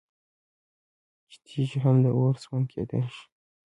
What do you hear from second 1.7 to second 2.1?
هم د